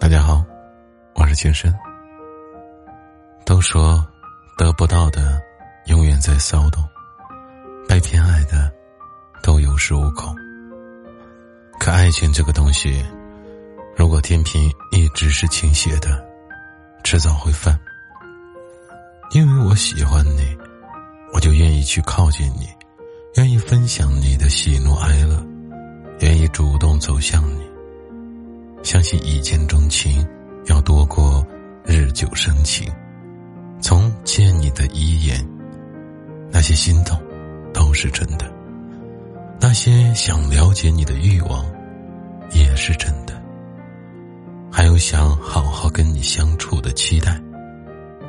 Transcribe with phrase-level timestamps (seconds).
[0.00, 0.44] 大家好，
[1.14, 1.72] 我是青深。
[3.44, 4.06] 都说
[4.56, 5.40] 得不到的
[5.86, 6.82] 永远在骚动，
[7.88, 8.72] 被偏爱的
[9.42, 10.34] 都有恃无恐。
[11.78, 13.04] 可爱情这个东西，
[13.96, 16.24] 如果天平一直是倾斜的，
[17.04, 17.78] 迟早会翻。
[19.32, 20.56] 因为我喜欢你，
[21.34, 22.68] 我就愿意去靠近你，
[23.36, 25.44] 愿意分享你的喜怒哀乐，
[26.20, 27.71] 愿意主动走向你。
[28.82, 30.26] 相信一见钟情
[30.66, 31.46] 要多过
[31.84, 32.90] 日久生情。
[33.80, 35.44] 从见你的一眼，
[36.50, 37.20] 那些心动
[37.72, 38.46] 都是真的；
[39.60, 41.64] 那些想了解你的欲望
[42.52, 43.34] 也是真的；
[44.70, 47.40] 还有想好好跟你相处的期待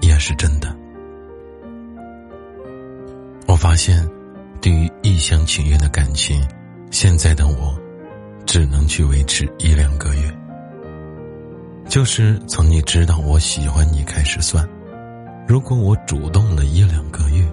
[0.02, 0.76] 也是真的。
[3.48, 4.08] 我发现，
[4.60, 6.44] 对于一厢情愿的感情，
[6.90, 7.80] 现在的我
[8.48, 10.33] 只能去维持一两个月，
[11.94, 14.68] 就是从你知道我喜欢你开始算。
[15.48, 17.48] 如果我主动了一两个月，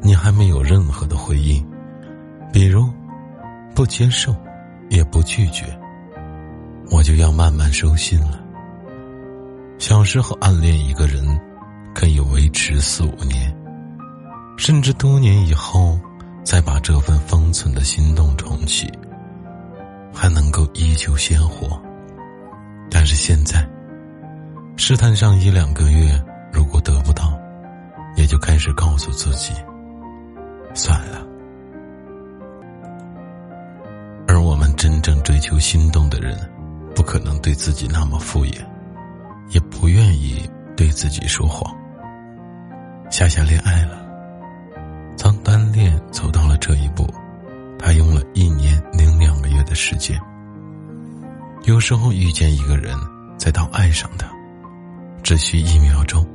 [0.00, 1.64] 你还没有任何的回应，
[2.52, 2.90] 比如
[3.72, 4.34] 不接受，
[4.90, 5.64] 也不拒绝，
[6.90, 8.40] 我就要慢慢收心了。
[9.78, 11.24] 小时候暗恋一个人，
[11.94, 13.56] 可以维持四五年，
[14.56, 15.96] 甚至多年以后
[16.42, 18.90] 再把这份封存的心动重启，
[20.12, 21.80] 还能够依旧鲜活。
[23.02, 23.68] 但是现在，
[24.76, 26.24] 试探上一两个月。
[26.52, 27.36] 如果得不到，
[28.14, 29.52] 也就开始告诉自己，
[30.72, 31.26] 算了。
[34.28, 36.38] 而我们真正追求心动的人，
[36.94, 38.64] 不可能对自己那么敷衍，
[39.48, 41.76] 也不愿意对自己说谎。
[43.10, 44.00] 夏夏恋爱了，
[45.16, 47.04] 从单恋走到了这一步，
[47.80, 50.16] 他用了一年零两个月的时间。
[51.64, 52.98] 有时候遇见一个人，
[53.38, 54.26] 再到爱上他，
[55.22, 56.26] 只需一秒钟。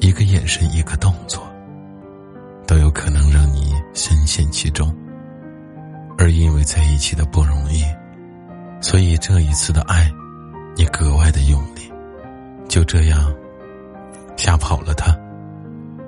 [0.00, 1.46] 一个眼神，一个动作，
[2.66, 4.94] 都有可能让你深陷其中。
[6.18, 7.82] 而因为在一起的不容易，
[8.80, 10.10] 所以这一次的爱，
[10.74, 11.90] 你格外的用力。
[12.68, 13.32] 就这样，
[14.36, 15.14] 吓跑了他，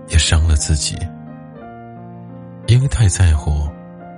[0.09, 0.97] 也伤了自己。
[2.66, 3.69] 因为太在乎，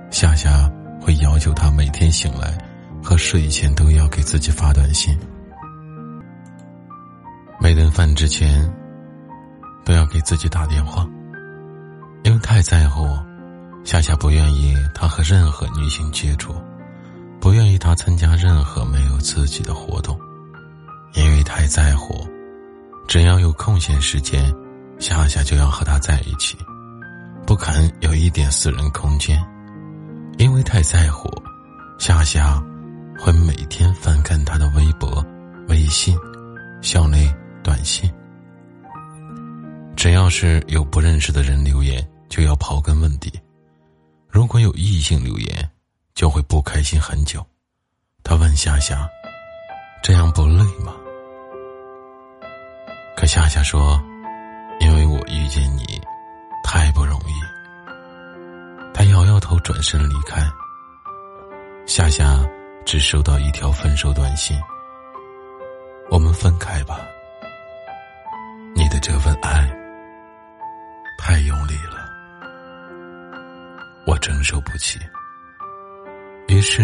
[0.09, 0.69] 夏夏
[1.01, 2.57] 会要求他每天醒来
[3.03, 5.17] 和睡前都要给自己发短信，
[7.59, 8.71] 每顿饭之前。
[9.83, 11.07] 都要给自己打电话，
[12.23, 13.17] 因为太在乎，
[13.83, 16.53] 夏夏不愿意他和任何女性接触，
[17.39, 20.17] 不愿意他参加任何没有自己的活动，
[21.15, 22.25] 因为太在乎，
[23.07, 24.53] 只要有空闲时间，
[24.99, 26.55] 夏夏就要和他在一起，
[27.47, 29.43] 不肯有一点私人空间，
[30.37, 31.27] 因为太在乎，
[31.97, 32.63] 夏夏
[33.19, 35.25] 会每天翻看他的微博、
[35.67, 36.17] 微信、
[36.81, 37.33] 校内
[37.63, 38.11] 短信。
[39.95, 43.29] 只要是有不认识的人留言，就要刨根问底；
[44.27, 45.69] 如果有异性留言，
[46.15, 47.45] 就会不开心很久。
[48.23, 49.07] 他问夏夏
[50.01, 50.93] ：“这样不累吗？”
[53.15, 54.01] 可夏夏说
[54.81, 56.01] ：“因为我遇见你，
[56.63, 57.33] 太不容易。”
[58.93, 60.49] 他摇摇头，转身离开。
[61.85, 62.43] 夏夏
[62.85, 64.57] 只收到一条分手短信
[66.09, 66.99] ：“我们分开吧。”
[68.75, 69.69] 你的这份爱。
[71.23, 72.09] 太用力了，
[74.07, 74.99] 我承受不起。
[76.47, 76.81] 于是，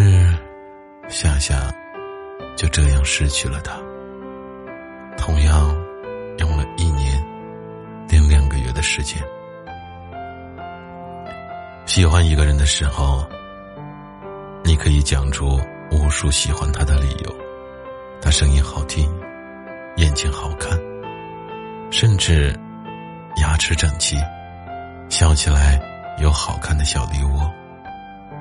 [1.10, 1.74] 夏夏
[2.56, 3.74] 就这样失去了他。
[5.18, 5.76] 同样，
[6.38, 7.20] 用了一年
[8.08, 9.22] 零两个月的时间。
[11.88, 13.28] 喜欢一个人的时候，
[14.64, 15.60] 你可以讲出
[15.92, 17.36] 无数喜欢他的理由：
[18.22, 19.10] 他声音好听，
[19.98, 20.78] 眼睛好看，
[21.92, 22.58] 甚至。
[23.40, 24.18] 牙齿整齐，
[25.10, 25.80] 笑起来
[26.18, 27.48] 有好看的小梨窝，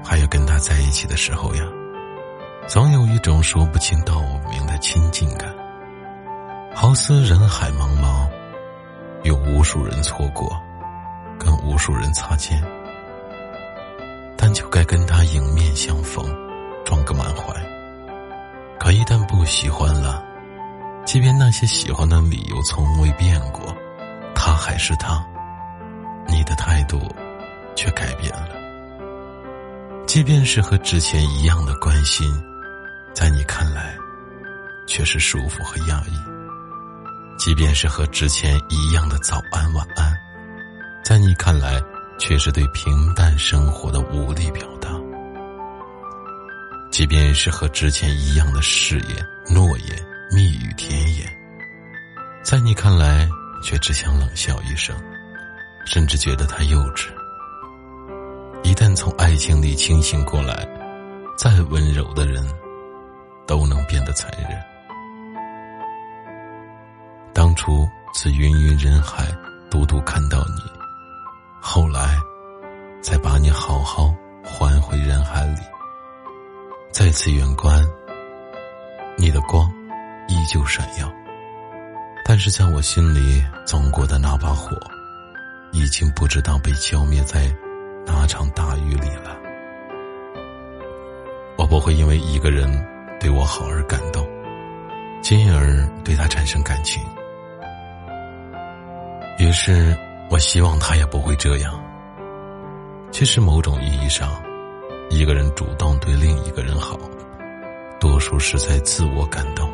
[0.02, 1.62] 还有跟他在一起的时候呀，
[2.66, 5.54] 总有一种说不清道不明的亲近感。
[6.74, 8.26] 好似人海茫茫，
[9.22, 10.58] 有无数人错过，
[11.38, 12.58] 跟无数人擦肩，
[14.34, 16.24] 但就该跟他迎面相逢，
[19.46, 20.22] 喜欢了，
[21.04, 23.74] 即便那些喜欢的理由从未变过。
[24.34, 25.24] 他还是他，
[26.28, 27.00] 你的态度
[27.74, 28.50] 却改变了。
[30.06, 32.28] 即便是和之前一样的关心，
[33.12, 33.96] 在你看来
[34.86, 36.12] 却是舒服和压抑；
[37.38, 40.16] 即便是和之前一样的早安晚安，
[41.04, 41.80] 在你看来
[42.18, 44.90] 却是对平淡生活的无力表达；
[46.96, 49.88] 即便是和之前一样的誓言诺言、
[50.34, 51.26] 蜜语甜言，
[52.42, 53.28] 在你看来
[53.62, 54.96] 却只想冷笑一声，
[55.84, 57.08] 甚至觉得他幼稚。
[58.62, 60.66] 一旦从爱情里清醒过来，
[61.36, 62.42] 再温柔的人，
[63.46, 64.58] 都能变得残忍。
[67.34, 69.26] 当初自芸芸人海，
[69.70, 70.62] 独独看到你，
[71.60, 72.16] 后来，
[73.02, 75.60] 再把你好好还回人海里。
[76.98, 77.86] 再次远观，
[79.18, 79.70] 你的光
[80.28, 81.06] 依旧闪耀，
[82.24, 84.74] 但是在我心里纵过的那把火，
[85.72, 87.54] 已经不知道被浇灭在
[88.06, 89.36] 哪场大雨里了。
[91.58, 92.66] 我不会因为一个人
[93.20, 94.26] 对我好而感动，
[95.20, 97.04] 进而对他产生感情。
[99.38, 99.94] 于是，
[100.30, 101.78] 我希望他也不会这样。
[103.10, 104.42] 其实，某种意义上，
[105.08, 106.98] 一个人主动对另一个人好，
[108.00, 109.70] 多数是在自我感动，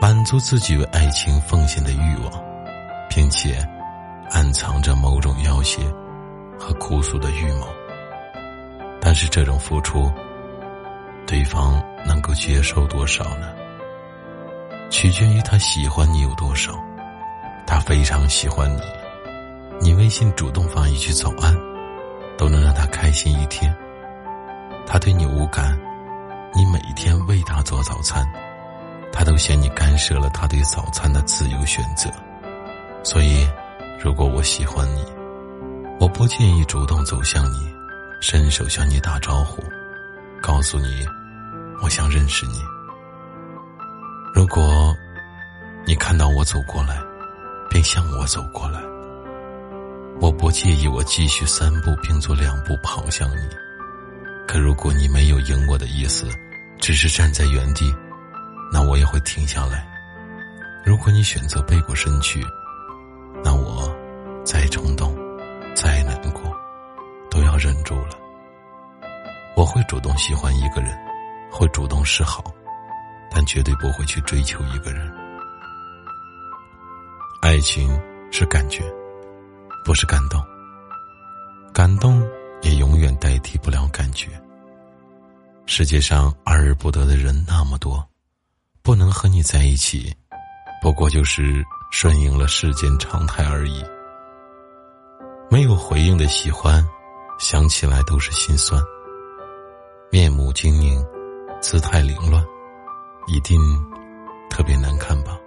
[0.00, 2.44] 满足自己为爱情奉献的欲望，
[3.08, 3.66] 并且
[4.30, 5.80] 暗藏着某种要挟
[6.58, 7.66] 和哭诉的预谋。
[9.00, 10.12] 但是，这种付出，
[11.26, 13.52] 对方能够接受多少呢？
[14.90, 16.72] 取决于他喜欢你有多少。
[17.66, 18.82] 他非常喜欢你，
[19.80, 21.52] 你微信主动发一句早安，
[22.38, 23.74] 都能让他开心一天。
[24.86, 25.76] 他对你无感，
[26.54, 28.24] 你每天为他做早餐，
[29.12, 32.08] 他都嫌你干涉了他对早餐的自由选择。
[33.02, 33.46] 所以，
[34.00, 35.04] 如果我喜欢你，
[35.98, 37.58] 我不介意主动走向你，
[38.20, 39.62] 伸手向你打招呼，
[40.40, 41.04] 告诉你
[41.82, 42.60] 我想认识你。
[44.32, 44.94] 如果
[45.84, 46.96] 你看到我走过来。
[47.68, 48.80] 便向我走过来。
[50.20, 53.42] 我不介意我继续三步并作两步跑向你，
[54.46, 56.28] 可如果你没有赢我的意思，
[56.78, 57.94] 只是站在原地，
[58.72, 59.86] 那我也会停下来。
[60.84, 62.44] 如果你选择背过身去，
[63.42, 63.92] 那我
[64.44, 65.16] 再冲动、
[65.74, 66.42] 再难过，
[67.30, 68.10] 都要忍住了。
[69.56, 70.96] 我会主动喜欢一个人，
[71.50, 72.44] 会主动示好，
[73.30, 75.12] 但绝对不会去追求一个人。
[77.42, 77.98] 爱情
[78.30, 78.82] 是感觉，
[79.84, 80.40] 不是感动。
[81.72, 82.22] 感动
[82.62, 84.28] 也永远代替不了感觉。
[85.66, 88.06] 世界上爱而不得的人那么多，
[88.82, 90.14] 不能和你在一起，
[90.80, 93.84] 不过就是顺应了世间常态而已。
[95.50, 96.84] 没有回应的喜欢，
[97.38, 98.82] 想起来都是心酸。
[100.10, 101.04] 面目狰狞，
[101.60, 102.44] 姿态凌乱，
[103.26, 103.60] 一定
[104.48, 105.38] 特别难看吧。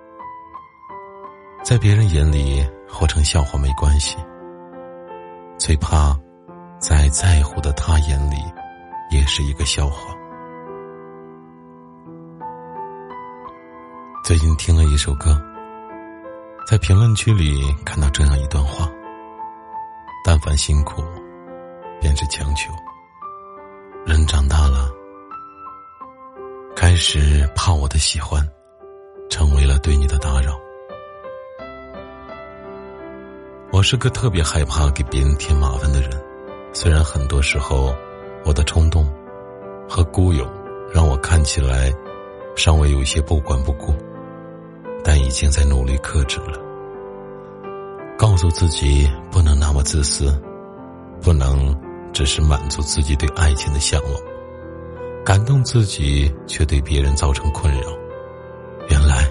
[1.64, 4.18] 在别人眼里活成笑话没关系，
[5.58, 6.18] 最怕
[6.80, 8.38] 在在乎的他眼里
[9.12, 10.16] 也是一个笑话。
[14.24, 15.38] 最近听了一首歌，
[16.66, 18.90] 在评论区里看到这样一段话：
[20.24, 21.04] 但凡辛苦，
[22.00, 22.72] 便是强求。
[24.06, 24.90] 人长大了，
[26.78, 28.42] 开始怕我的喜欢
[29.30, 30.58] 成为了对你的打扰。
[33.72, 36.10] 我是个特别害怕给别人添麻烦的人，
[36.72, 37.94] 虽然很多时候
[38.46, 39.06] 我的冲动
[39.88, 40.48] 和孤勇
[40.94, 41.92] 让我看起来
[42.56, 43.94] 尚未有些不管不顾，
[45.04, 46.60] 但已经在努力克制了。
[48.18, 50.38] 告诉自己不能那么自私，
[51.22, 51.76] 不能
[52.12, 54.12] 只是满足自己对爱情的向往，
[55.24, 57.88] 感动自己却对别人造成困扰。
[58.90, 59.26] 原来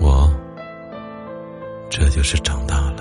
[0.00, 0.32] 我
[1.90, 2.91] 这就是长大了。